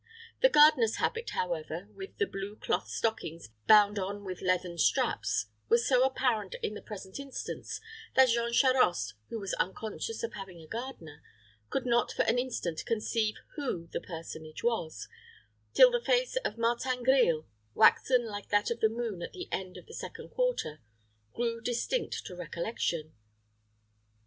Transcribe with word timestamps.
The 0.41 0.49
gardener's 0.49 0.95
habit, 0.95 1.29
however, 1.29 1.87
with 1.95 2.17
the 2.17 2.25
blue 2.25 2.55
cloth 2.55 2.87
stockings 2.87 3.49
bound 3.67 3.99
on 3.99 4.23
with 4.23 4.41
leathern 4.41 4.79
straps, 4.79 5.45
was 5.69 5.87
so 5.87 6.03
apparent 6.03 6.55
in 6.63 6.73
the 6.73 6.81
present 6.81 7.19
instance, 7.19 7.79
that 8.15 8.29
Jean 8.29 8.51
Charost, 8.51 9.13
who 9.29 9.39
was 9.39 9.53
unconscious 9.59 10.23
of 10.23 10.33
having 10.33 10.59
a 10.59 10.65
gardener, 10.65 11.21
could 11.69 11.85
not 11.85 12.11
for 12.11 12.23
an 12.23 12.39
instant 12.39 12.83
conceive 12.87 13.35
who 13.55 13.89
the 13.91 14.01
personage 14.01 14.63
was, 14.63 15.07
till 15.75 15.91
the 15.91 16.01
face 16.01 16.35
of 16.37 16.57
Martin 16.57 17.03
Grille, 17.03 17.45
waxen 17.75 18.25
like 18.25 18.49
that 18.49 18.71
of 18.71 18.79
the 18.79 18.89
moon 18.89 19.21
at 19.21 19.33
the 19.33 19.47
end 19.51 19.77
of 19.77 19.85
the 19.85 19.93
second 19.93 20.29
quarter, 20.29 20.81
grew 21.35 21.61
distinct 21.61 22.25
to 22.25 22.35
recollection. 22.35 23.13